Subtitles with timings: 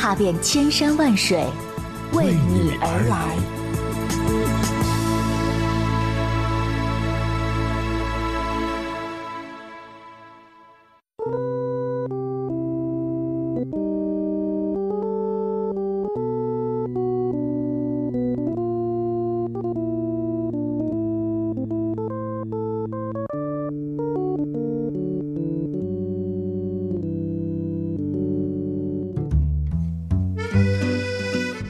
[0.00, 1.44] 踏遍千山万水，
[2.12, 3.57] 为你而来。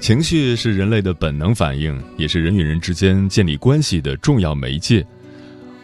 [0.09, 5.07] 情绪是人类的本能反应，也是人与人之间建立关系的重要媒介。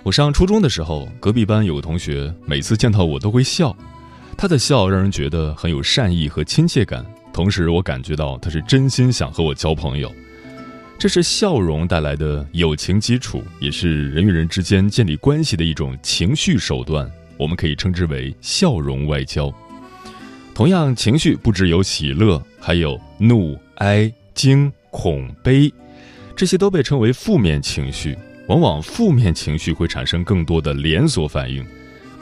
[0.03, 3.77] 我上初中的时候，隔壁班有个同学，每次见到我都会笑，
[4.35, 10.11] 他的笑让人觉得很有善意和亲切感，同时我感觉到他是真心想和我交朋友。
[10.99, 19.53] 这是笑容带来的友情基础，也是人与人之间建立关系的一种情绪手段，我们可以称之为笑容外交。
[20.55, 25.73] 同样，情绪不只有喜乐，还有怒、哀、惊、恐、悲，
[26.37, 28.17] 这些都被称为负面情绪。
[28.47, 31.65] 往往负面情绪会产生更多的连锁反应，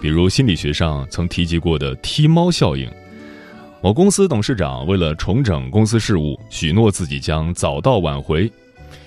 [0.00, 2.88] 比如心理学上曾提及过的“踢猫效应”。
[3.82, 8.48] 某公司董事长为了重整公司事务，许诺自己将早到晚回。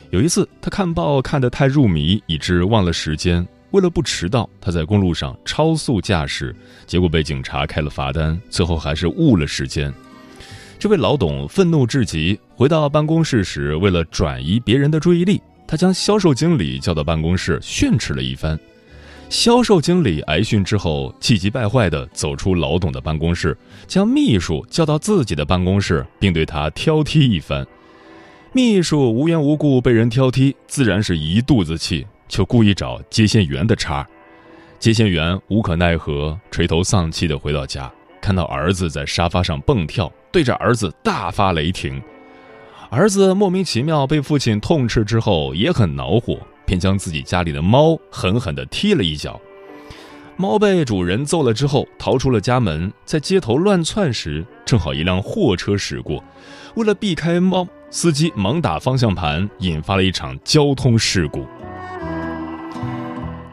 [0.09, 3.47] 有一次，他看报看得太入迷，以致忘了时间。
[3.71, 6.53] 为了不迟到，他在公路上超速驾驶，
[6.85, 9.93] 结果被警察开了罚单，最后还是误了时间。
[10.77, 18.59] 这位老董愤怒至极，回到办公室时，为了转移别人的注意力，他将销售经理叫到办公室训斥了一番。
[19.29, 27.65] 销售经理挨训之后，气急败坏地走出老董的办公室，将秘书叫到自己的办公室，并对他挑剔一番。
[28.51, 32.05] 秘书无缘无故被人挑剔，自然是一肚子气。
[32.27, 34.05] 就故意找接线员的茬，
[34.79, 37.91] 接线员无可奈何，垂头丧气地回到家，
[38.25, 42.01] 看到儿子在沙发上蹦跳，对着儿子大发雷霆。
[42.89, 46.35] 儿子莫名其妙被父亲痛斥之后，也很恼火，
[46.65, 49.39] 便将自己家里的猫狠狠地踢了一脚。
[50.37, 56.23] 猫被主人揍了之后，逃出了家门，在街头乱窜时，正好一辆货车驶过，
[56.73, 61.45] 为了避开猫，司机猛打方向盘，引发了一场交通事故。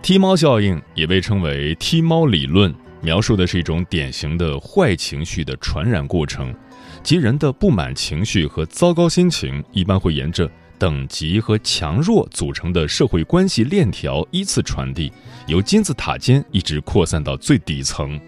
[0.00, 6.54] 踢猫效应也被称为踢猫理论，描述的是一种典型的坏情绪的传染过程，
[7.02, 15.12] 即人的不满情绪和糟糕心情一般会沿着等级和强弱组成的社会关系链条依次传递，
[15.48, 18.18] 由金字塔尖一直扩散到最底层。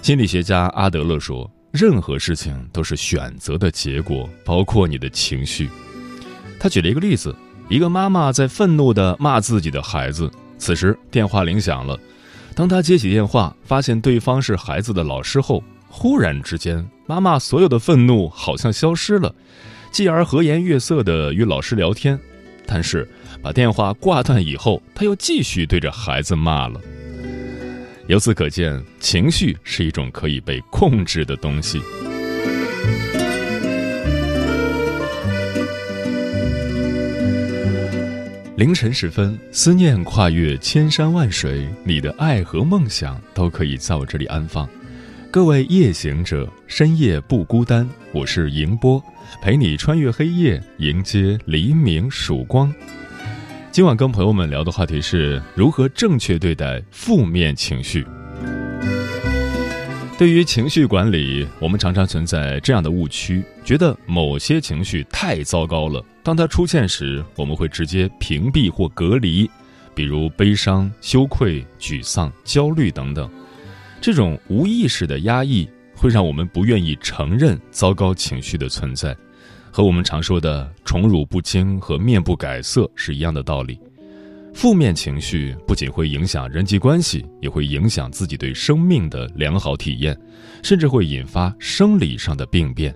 [0.00, 5.68] 心理学家阿德勒说：“任何事情都是选择的结果，包括你的情绪。”
[6.58, 7.36] 他举了一个例子。
[7.68, 10.28] 一个妈妈在愤怒地骂自己的孩子，
[10.58, 11.96] 此时电话铃响了。
[12.54, 19.34] 当他接起电话，发现对方是孩子的老师后，忽然之间，妈妈所有的愤怒好像消失了，
[19.90, 22.18] 继而和颜悦色的与老师聊天。
[22.66, 23.08] 但是
[23.42, 26.80] 把电话挂断以后，他又继续对着孩子骂了。
[28.06, 31.80] 由此可见，情绪是一种可以被控制的东西。
[38.60, 44.68] 凌晨时分，思念跨越千山万水，你的爱和梦想都可以在我这里安放。
[45.30, 49.02] 各位夜行者，深夜不孤单，我是迎波，
[49.40, 52.70] 陪你穿越黑夜，迎接黎明曙光。
[53.72, 58.06] 今晚跟朋友们聊的话题是如何正确对待负面情绪。
[60.20, 69.50] 对于情绪管理，我们常常存在这样的误区：觉得某些情绪太糟糕了，当它出现时，我们会直接屏蔽或隔离，
[69.94, 73.30] 比如悲伤、羞愧、沮丧、焦虑等等。
[73.98, 75.66] 这种无意识的压抑
[75.96, 79.16] 会让我们不愿意承认糟糕情绪的存在，
[79.70, 83.80] 和我们常说的“宠辱不惊”和“面不改色”是一样的道理。
[84.52, 90.16] 负面情绪不仅会影响人际关系，也会影响自己对生命的良好体验，
[90.62, 92.94] 甚至会引发生理上的病变。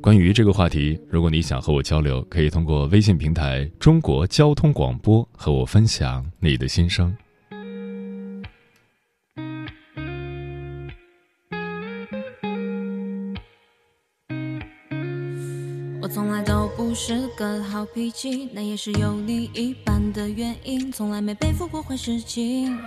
[0.00, 7.14] 关于这个话题，如果你想和我交流，可以通过微信平台“中国交通广播”和我分享你的心声。
[17.80, 20.92] 好脾气，那也是有你一半的原因。
[20.92, 22.78] 从来没背负过坏事情，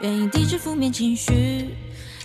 [0.00, 1.76] 愿意抵制负面情绪。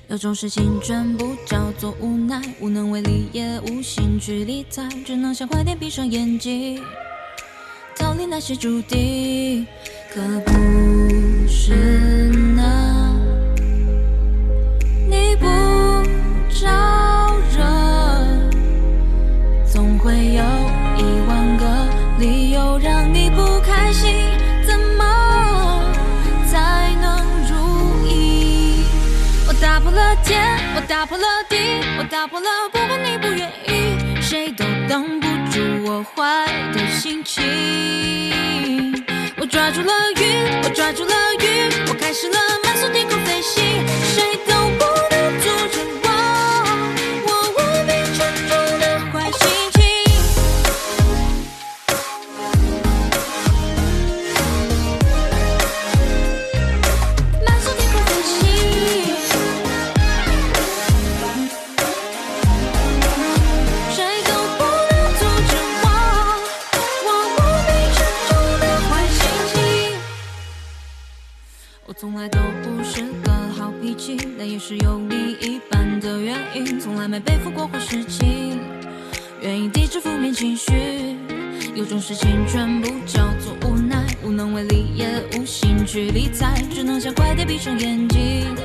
[0.08, 6.84] 有种事情全部叫做无奈，无能为力也无心去理睬，只能想快点闭上眼睛，
[7.96, 9.68] 逃离那些注定。
[10.12, 12.21] 可不是
[29.72, 31.56] 打破了天，我打破了地，
[31.98, 37.42] 我打破了，不管你不愿意，谁都挡不住我坏的心情。
[39.38, 43.64] 我抓住了云，我抓住了雨，我开始了慢速低空飞行，
[44.14, 44.31] 谁
[72.22, 76.80] 从来都不是个好脾气，但也是有你一半的原因。
[76.80, 78.60] 从来没背负过坏事情，
[79.42, 80.72] 愿意抵制负面情绪。
[81.74, 88.56] 有种事情全部叫做无奈，无能为力也无心去理睬，只能想快点闭上眼睛，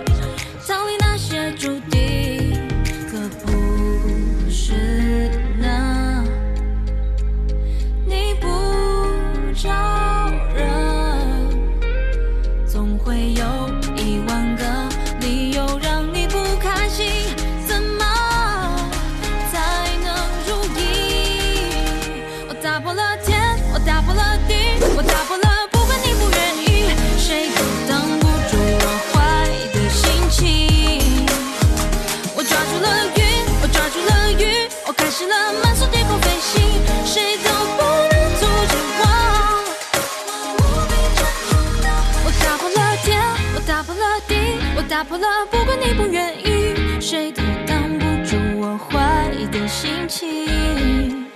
[44.97, 51.27] 打破了，不管你不愿意，谁都挡不住我坏的心情。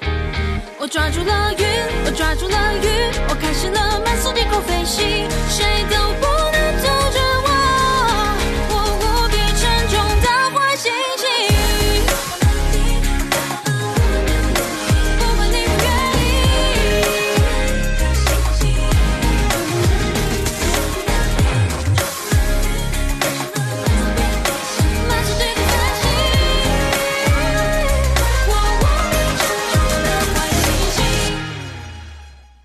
[0.78, 1.66] 我抓住了云，
[2.06, 2.88] 我抓住了雨，
[3.28, 6.26] 我开始了慢速低空飞行，谁都不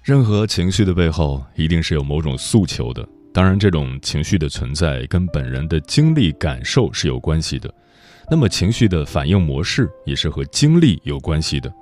[0.05, 3.03] 任何情绪的背后，一定是有某种诉求的。
[3.33, 7.73] 当然，这种情绪的存在跟本人的经历感受是有关系的。
[8.29, 11.73] 那么，情绪的反应模式也是和经历有关系的。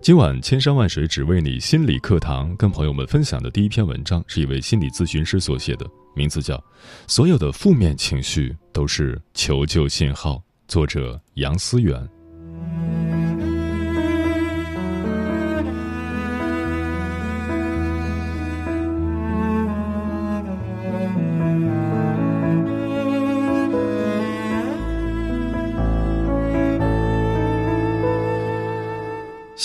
[0.00, 6.54] 今晚千山万水只为你心理课堂，跟朋友们分享的第一篇文章是一位心理咨询师所写的，名字叫
[7.08, 10.34] 《所有的负面情绪都是求救信号》，
[10.68, 12.08] 作者杨思远。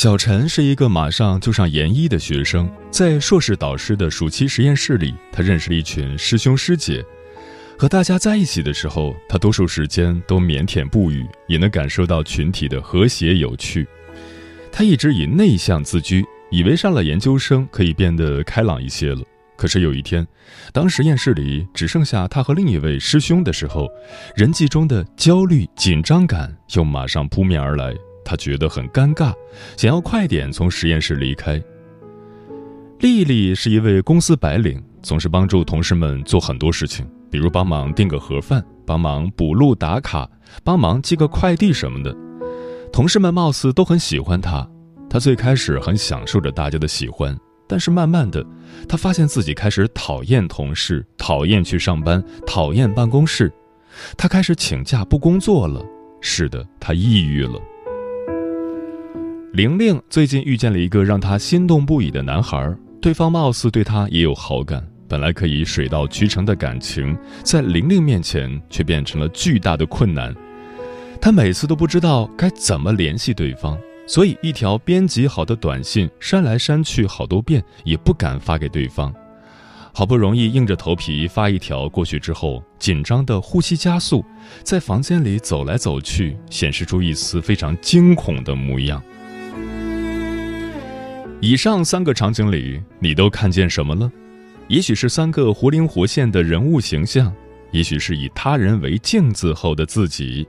[0.03, 7.01] 小陈是一个马上就上研一的学生，在硕士导师的暑期实验室里，他认识了一群师兄师姐。
[7.79, 13.88] 和大家在一起的时候，他多数时间都腼腆不语，也能感受到群体的和谐有趣。
[14.74, 19.22] 他一直以内向自居，以为上了研究生可以变得开朗一些了。
[19.55, 20.27] 可是有一天，
[20.74, 23.88] 当实验室里只剩下他和另一位师兄的时候，
[24.36, 27.95] 人际中的焦虑、紧张感又马上扑面而来。
[28.24, 29.34] 他觉得很尴尬，
[29.77, 31.62] 想要快点从实验室离开。
[33.00, 40.30] 丽丽是一位公司白领，总是帮助同事们做很多事情，比如帮忙订个盒饭、帮忙补录打卡、
[40.63, 42.15] 帮忙寄个快递什么的。
[42.94, 44.65] 同事们貌似都很喜欢她。
[45.10, 47.38] 她最开始很享受着大家的喜欢，
[47.68, 48.46] 但是慢慢的，
[48.88, 53.51] 她发现自己开始讨厌同事，讨厌去上班，讨厌办公室。
[54.15, 55.84] 她开始请假不工作了。
[56.22, 57.60] 是的，她抑郁了。
[59.53, 64.83] 玲玲最近遇见了一个让她心动不已的男孩，对方貌似对她也有好感。
[65.07, 70.33] 本来可以水到渠成的感情，在玲玲面前却变成了巨大的困难。
[71.22, 79.13] 她每次都不知道该怎么联系对方，所以一条编辑好的短信删来删去好多遍也不敢发给对方。
[79.93, 84.25] 好不容易硬着头皮发一条过去之后，紧张的呼吸加速，
[84.63, 89.00] 在房间里走来走去，显示出一丝非常惊恐的模样。
[91.43, 94.09] 以上三个场景里，你都看见什么了？
[94.69, 97.35] 也许是三个活灵活现的人物形象，
[97.71, 100.47] 也许是以他人为镜子后的自己，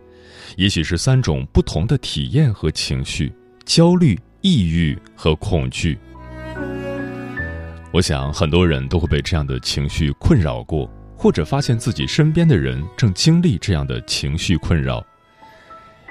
[0.57, 3.33] 也许是三种不同的体验和情绪：
[3.65, 5.99] 焦虑、抑郁和恐惧。
[7.91, 15.05] 我想，很多人都会被这样的情绪困扰过，或者发现自己身边的人正经历这样的情绪困扰。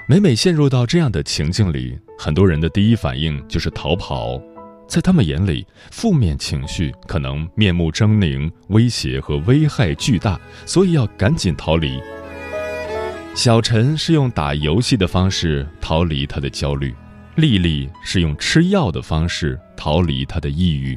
[0.10, 4.42] 每每陷入到这样的情境里，很多人的第一反应就是逃跑。
[4.94, 12.00] 在他们眼里，负面情绪可能面目狰狞，威胁和危害巨大，所以要赶紧逃离。
[13.34, 16.94] 小陈是用打游戏的方式逃离他的焦虑，
[17.38, 20.96] 丽丽是用吃药的方式逃离他的抑郁。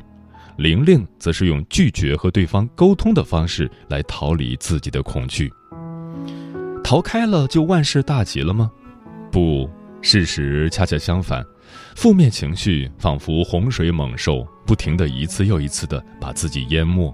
[0.58, 5.50] 玲玲则是用拒绝和对方沟通的方式来逃离自己的恐惧。
[6.84, 8.70] 逃开了就万事大吉了吗？
[9.32, 9.70] 不，
[10.02, 11.42] 事实恰恰相反。
[11.96, 17.12] 负面情绪仿佛洪水猛兽，不停地一次又一次地把自己淹没。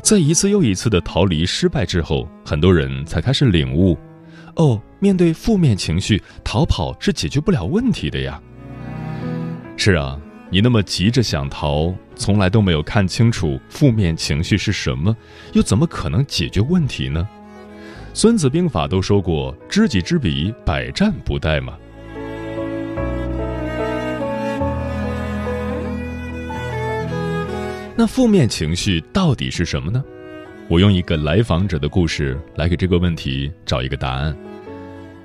[0.00, 3.98] 在一次又一次的逃离失败之后，很多人才开始领悟：
[4.54, 8.40] 哦，面对负面情绪，逃跑是解决不了问题的呀。
[9.76, 10.18] 是啊。
[10.50, 15.16] 你那么急着想逃，从来都没有看清楚负面情绪是什么，
[15.54, 17.26] 又怎么可能解决问题呢？
[18.14, 21.72] 孙子兵法都说过“知己知彼，百战不殆”嘛。
[27.96, 30.02] 那负面情绪到底是什么呢？
[30.68, 34.36] 我用一个来访者的故事来给这个问题找一个答案。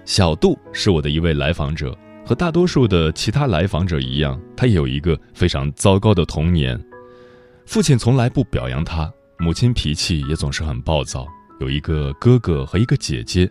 [0.06, 1.98] 小杜是我的一位来访者。
[2.26, 6.78] 和大多数的其他来访者一样，他也有一个非常糟糕的童年。
[7.66, 9.10] 父亲从来不表扬他，
[9.40, 11.26] 母亲脾气也总是很暴躁。
[11.62, 13.50] 有一个哥哥和一个姐姐，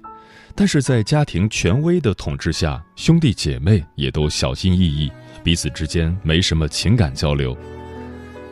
[0.55, 5.11] 但是在家庭权威的统治下，兄弟姐妹也都小心翼翼，
[5.43, 7.57] 彼此之间没什么情感交流。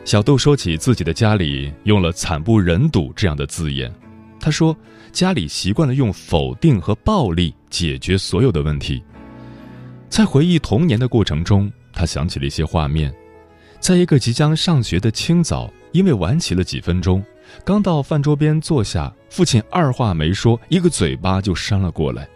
[0.05, 3.91] 小豆说起自己的家里用了“惨不忍睹”这样的字眼，
[4.39, 4.77] 他说
[5.11, 9.03] 家里习惯了用否定和暴力解决所有的问题。
[10.07, 13.11] 在回忆童年的过程中，他想起了一些画面。
[13.79, 17.23] 在一个即将上学的清早，因为晚起了几分钟，
[17.63, 22.27] 刚到饭桌边坐下，父亲二话没说，一个嘴巴就扇了过来。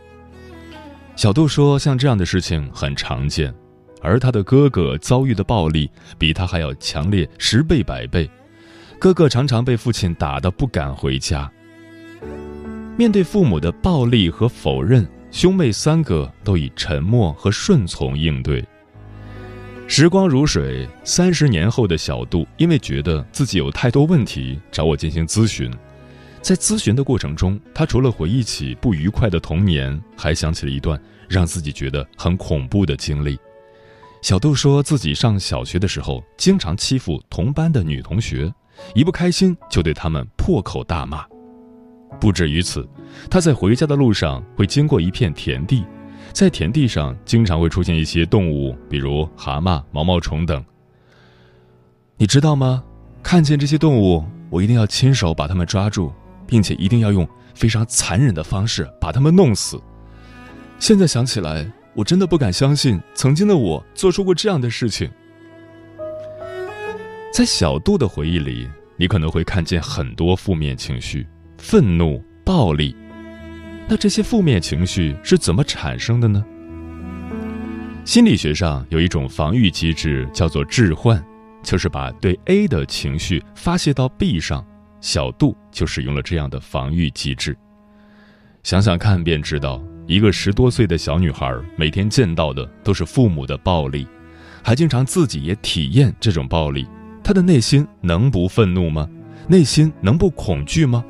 [1.15, 3.53] 小杜说：“像这样的事情很常见，
[4.01, 8.29] 而他的哥哥遭遇的暴力比他还要强烈十倍百倍。
[8.97, 11.51] 哥哥常常被父亲打得不敢回家。
[12.97, 18.65] 面对父母的暴力和否认。”兄妹三个都以沉默和顺从应对。
[19.87, 25.71] 时光如水，三十年后的小杜因为觉得自己有太多问题，找我进行咨询。
[26.41, 33.37] 在咨询的过程中，他除了回忆起不愉快的童年，还想起了一段让自己觉得很恐怖的经历。
[34.21, 38.53] 小杜说自己上小学的时候，经常欺负同班的女同学，
[38.93, 41.25] 一不开心就对他们破口大骂。
[42.19, 42.87] 不止于此，
[43.29, 45.85] 他在回家的路上会经过一片田地，
[46.33, 50.63] 在田地上经常会出现一些动物，比如蛤蟆、毛毛虫等。
[52.17, 52.83] 你知道吗？
[53.23, 56.11] 看见这些动物，我一定要亲手把它们抓住，
[56.45, 59.79] 并且一定要用非常残忍的方式把它们弄死。
[60.77, 65.09] 现在想起来，我真的不敢相信曾经的我做出过这样的事情。
[67.33, 68.67] 在小杜的回忆里，
[68.97, 71.27] 你可能会看见很多负面情绪。
[71.57, 72.95] 愤怒、暴力，
[73.87, 76.43] 那这些负面情绪是怎么产生的呢？
[78.05, 81.23] 心理学上有一种防御机制，叫做置换，
[81.61, 84.65] 就是把对 A 的情绪发泄到 B 上。
[85.01, 87.55] 小杜就使用了这样的防御机制。
[88.63, 94.07] 想想看，便知道，一个十多岁的小女孩每天见到的都是父母的暴力，
[94.63, 96.87] 还经常自己也体验这种暴力，
[97.23, 99.07] 她的内心能不愤怒吗？
[99.47, 101.05] 内心能不恐惧吗？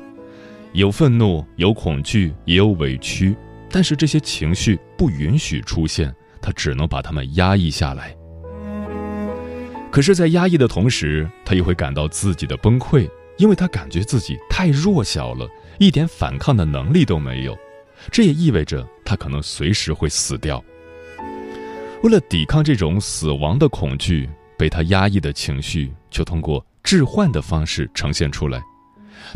[0.74, 3.34] 有愤怒，有恐惧，也有委屈，
[3.70, 8.14] 但是这些情绪不允许出现，她只能把它们压抑下来。
[9.90, 17.56] 可是，在压抑的同时，他又会感到自己的崩溃，因为他感觉自己太弱小了，一点反抗的能力都没有。
[18.10, 20.62] 这也意味着他可能随时会死掉。
[22.02, 28.62] 为了抵抗这种死亡的恐惧，被他压抑的情绪就通过置换的方式呈现出来。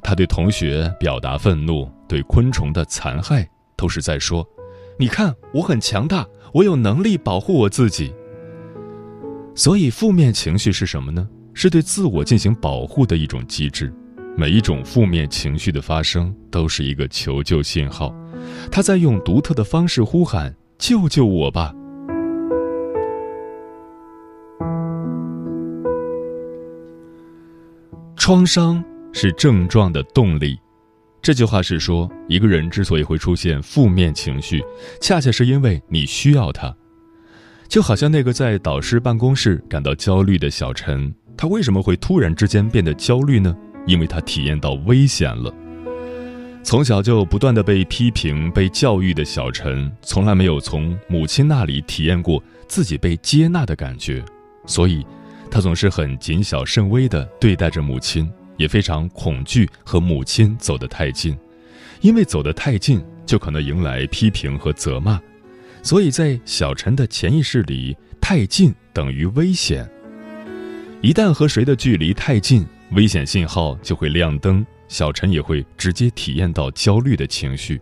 [0.03, 4.47] 他对同学表达愤怒，对昆虫的残害，都是在说
[4.99, 8.15] ：“你看，我很强大，我有能力保护我自己。”
[9.55, 11.29] 所以，负面情绪是什么呢？
[11.53, 13.93] 是对自我进行保护的一种机制。
[14.37, 18.13] 每一种负面情绪的发生都是一个求救信号，
[18.71, 21.75] 他在用独特的方式呼喊：“救救我吧！”
[28.17, 28.83] 创伤
[29.13, 30.59] 是症状的动力。
[31.21, 34.63] 这句话是说，一个人之所以会出现负面情绪，
[35.01, 36.75] 恰恰是因为你需要他。
[37.69, 43.57] 就好像那个在导师办公室感到焦虑的小陈，他为什么会突然之间变得焦虑呢？
[43.87, 45.53] 因为他体验到危险了。
[46.65, 54.25] 从小就不断的被批评、被教育的小陈，从来没有从母亲那里体验过自己被接纳的感觉，
[54.65, 55.07] 所以，
[55.51, 61.37] 他总是很谨小慎微的对待着母亲，也非常恐惧和母亲走得太近，
[62.01, 65.21] 因为走得太近就可能迎来批评和责骂，
[65.83, 69.87] 所以在小陈的潜意识里，太近等于危险。
[71.03, 77.81] 一旦和谁的距离太近，危险信号就会亮灯，小陈也会直接体验到焦虑的情绪，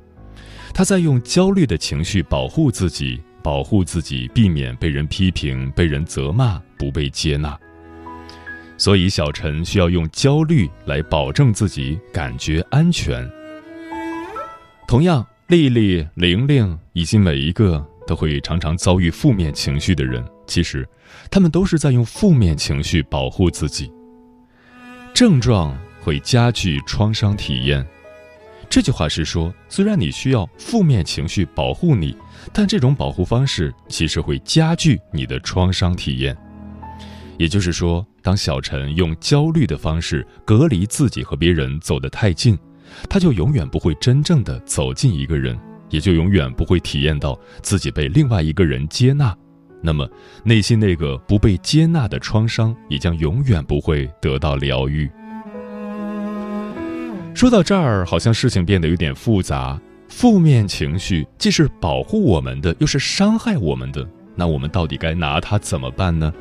[0.73, 7.59] 他在用焦虑的情绪保护自己，保护自己，避免被人批评、被人责骂、不被接纳。
[8.79, 13.29] 所以，小陈需要用焦虑来保证自己感觉安全。
[14.89, 20.89] 同样，丽丽、玲玲以及每一个都会常常遭遇负面情绪的人，其实，
[21.31, 23.93] 他们都是在用负面情绪保护自己。
[25.15, 27.87] 症状会加剧创伤体验。
[28.69, 32.17] 这句话是说，虽然你需要负面情绪保护你，
[32.53, 36.37] 但这种保护方式其实会加剧你的创伤体验。
[37.39, 42.59] 也就是说，当小陈用焦虑的方式隔离自己和别人走得太近，
[43.11, 45.59] 他就永远不会真正的走进一个人，
[45.91, 49.37] 也就永远不会体验到自己被另外一个人接纳。
[49.83, 50.09] 那么，
[50.45, 55.11] 内心那个不被接纳的创伤也将永远不会得到疗愈。
[57.43, 59.77] 说到这儿，好像事情变得有点复杂。
[60.07, 66.33] 负面情绪既是保护我们的，又是伤害我们的，那我们到底该拿它怎么办呢？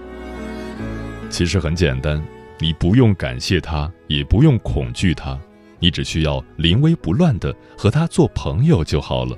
[1.27, 2.23] 其实很简单，
[2.59, 5.35] 你不用感谢它，也不用恐惧它，
[5.79, 9.35] 你只需要临危不乱的和它做朋友就好了。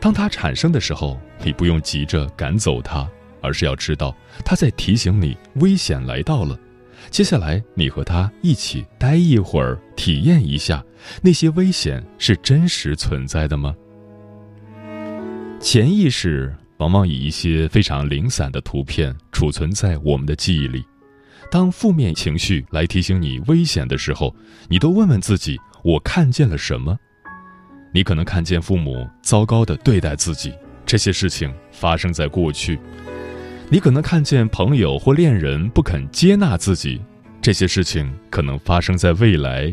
[0.00, 3.06] 当它产生的时候，你不用急着赶走它，
[3.42, 4.16] 而是要知道
[4.46, 6.58] 它在提醒你危险来到了。
[7.10, 10.82] 接下来，你和他一起待一会儿，体验一下
[11.20, 13.74] 那些危险是真实存在的吗？
[15.60, 20.84] 潜意识往往以一些非常零散的图片储存在我们的记忆里。
[21.50, 24.34] 当负面情绪来提醒你危险的时候，
[24.68, 26.96] 你都问问自己：我看见了什么？
[27.92, 30.54] 你可能看见父母糟糕的对待自己，
[30.86, 32.76] 这些事情发生在过去；
[33.72, 37.00] 你可能看见朋友或恋人不肯接纳自己，
[37.40, 39.72] 这些事情可能发生在未来。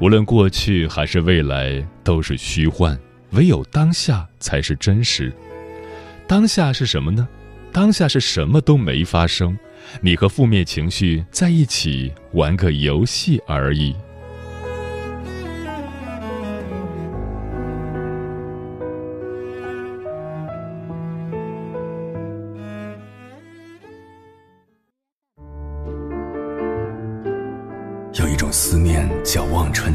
[0.00, 2.98] 无论过去还是未来，都是虚幻，
[3.32, 5.30] 唯有当下才是真实。
[6.26, 7.28] 当下是什么呢？
[7.70, 9.54] 当下是什么都没发生，
[10.00, 13.94] 你和负面情绪在一起玩个游戏而已。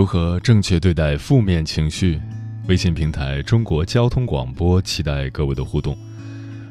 [0.00, 2.18] 如何正确对待负面情绪？
[2.68, 5.94] 微信平台中国交通广播期待各位的互动。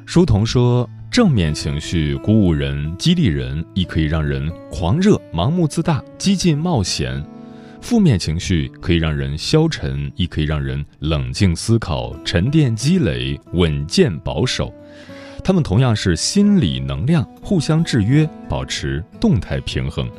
[0.04, 7.22] 书童说：“正面情绪鼓舞人、激励人，亦可以让人狂热、盲目自大、激进冒险；
[7.82, 14.74] 负面情绪可以让人消沉，亦可以让人冷静思考、沉淀积累、稳健保守。
[15.44, 20.10] 他们同样是心理能量，互相制约，保持动态平衡。”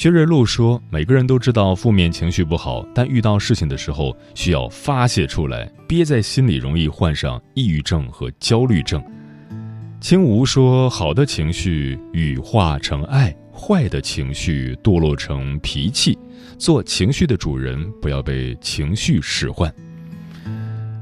[0.00, 9.04] 薛瑞路说：“每个人都知道负面情绪不好，但遇到事情的时候需要发泄出来，憋在心里容易患上抑郁症和焦虑症。”
[10.00, 16.18] 青吴说：“好的情绪羽化成爱，坏的情绪堕落成脾气。
[16.56, 19.70] 做情绪的主人，不要被情绪使唤。”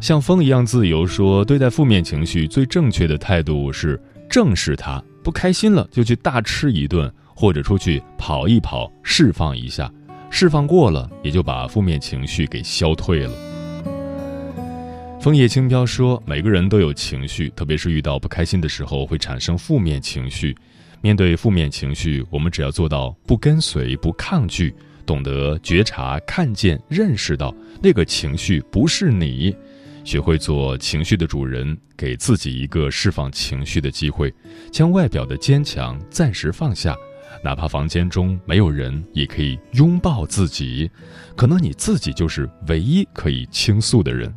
[0.03, 9.89] 像风一样自由说：“对待负面情绪，最正确的态度是正视它。”不开心了就去大吃一顿，或者出去跑一跑，释放一下。
[10.29, 13.33] 释放过了，也就把负面情绪给消退了。
[15.21, 20.53] 枫叶轻飘说：“每个人都有情绪，特别是遇到不开心的时候，会产生负面情绪。
[21.01, 24.75] 面对负面情绪，我们只要做到不跟随、不抗拒，
[25.07, 29.55] 懂得觉察、看见、认识到那个情绪不是你，
[30.03, 34.35] 学会做情绪的主人，给自己一个释放情绪的机会，
[34.73, 36.97] 将外表的坚强暂时放下。”
[37.43, 40.91] 哪怕房间中没有人，也可以拥抱自己。
[41.37, 44.33] 可能你自己就是唯一可以倾诉的人。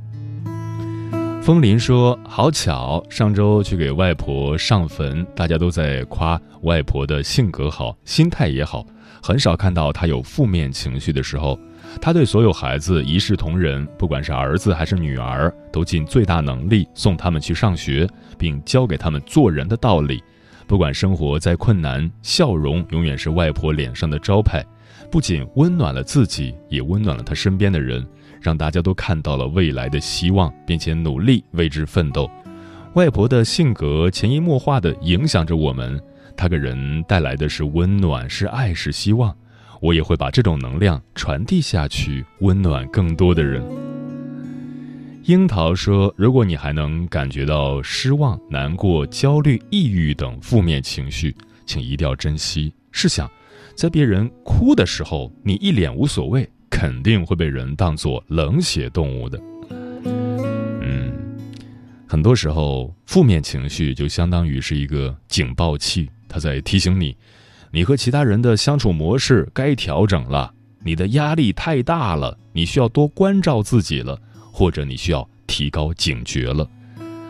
[1.42, 8.86] 风林说：“好巧，上周去给外婆上坟，大家都在夸外婆的性格好，心态也好，
[9.24, 11.60] 很少看到她有负面情绪的时候。
[12.00, 20.24] 她对所有孩子一视同仁，不管是儿子还是女儿，都尽最大能力送他们去上学，并教给他们做人的道理。”
[20.72, 24.66] 不管生活再困难，笑容永远是外婆脸上的招牌，
[25.12, 28.08] 不仅温暖了自己，也温暖了她身边的人，
[28.40, 32.32] 让大家都看到了未来的希望，并且努力为之奋斗。
[32.94, 36.02] 外婆的性格潜移默化地影响着我们，
[36.38, 39.36] 她给人带来的是温暖，是爱，是希望。
[39.82, 43.62] 我也会把这种能量传递下去，温暖更多的人。
[45.26, 52.74] 樱桃说：“如果你还能感觉到失望、难过、焦虑、抑郁等负面情绪，请一定要珍惜。
[52.92, 53.30] 试想，
[53.76, 59.40] 在别人哭的时候，你一脸无所谓，肯定会被人当作冷血动物的。
[60.82, 61.14] 嗯，
[62.08, 67.16] 很多时候，负面情绪就相当于是一个警报器，它在提醒你，
[67.72, 70.52] 你和其他人的相处模式该调整了，
[70.84, 74.20] 你的压力太大了，你需要多关照自己了。”
[74.52, 76.68] 或者你需要提高警觉了，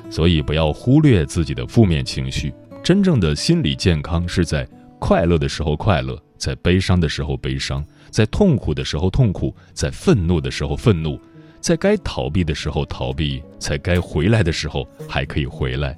[0.10, 2.54] 所以不要忽略自己的负面情绪。
[2.84, 4.68] 真正的心理健康是在
[5.00, 11.20] 快乐的时候快乐，在悲伤的时候悲伤，在痛苦的时候痛苦，在愤怒的时候愤怒，
[11.60, 15.98] 在该逃避的时候逃避，在该回来的时候还可以回来。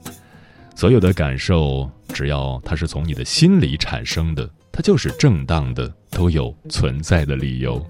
[0.75, 7.85] 所有的感受，只要它是从你的心里产生的，它就是正当的，都有存在的理由。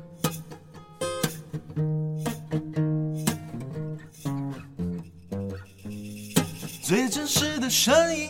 [7.73, 8.29] 声音，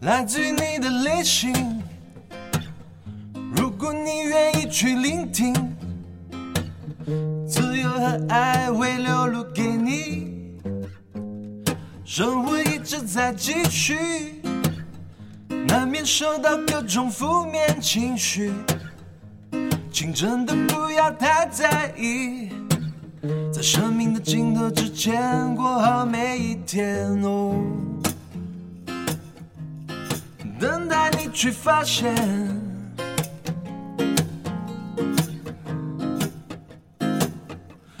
[0.00, 1.82] 来自于你的内心。
[3.54, 5.54] 如果你愿意去聆听，
[7.46, 10.56] 自由和爱会流露给你。
[12.06, 14.40] 生活一直在继续，
[15.66, 18.50] 难免受到各种负面情绪，
[19.92, 22.48] 请真的不要太在意。
[23.52, 27.54] 在生命的尽头之前过好每一天哦，
[30.60, 32.14] 等待你去发现，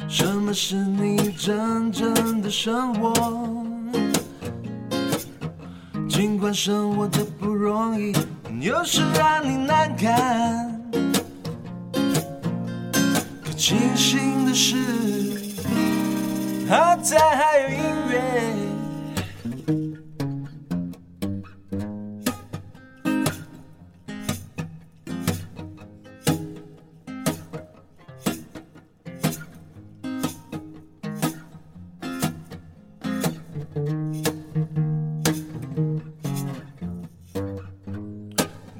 [0.08, 3.12] 什么是你真正的生活。
[6.08, 8.12] 尽管生活的不容易，
[8.60, 10.67] 有时让你难堪，
[13.68, 14.76] 庆幸的是。
[16.70, 17.76] 好在还有音
[18.08, 18.22] 乐。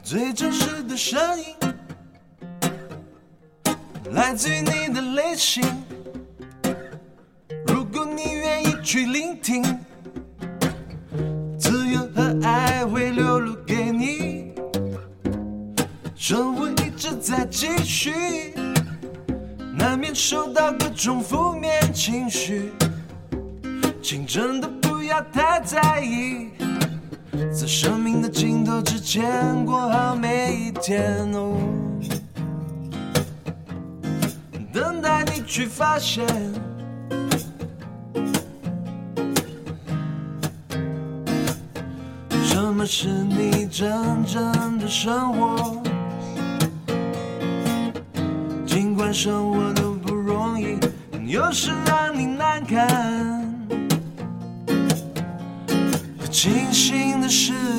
[0.03, 1.57] 最真实的声音，
[4.28, 5.64] 来自于你的内心。
[7.66, 9.64] 如果你愿意去聆听，
[11.58, 14.52] 自由和爱会流露给你。
[16.14, 18.52] 生活一直在继续，
[19.74, 21.22] 难免受到各种
[36.10, 36.22] 什
[42.72, 45.82] 么是你真正的生活？
[48.64, 50.78] 尽管生活都不容易，
[51.26, 53.54] 有时让你难堪。
[56.30, 57.77] 庆幸的是。